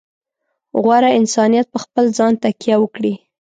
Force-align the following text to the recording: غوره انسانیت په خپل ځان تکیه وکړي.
غوره 0.81 1.09
انسانیت 1.19 1.67
په 1.73 1.79
خپل 1.83 2.05
ځان 2.17 2.33
تکیه 2.43 2.75
وکړي. 2.79 3.13